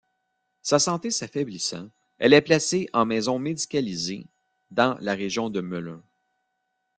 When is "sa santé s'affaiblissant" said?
0.63-1.91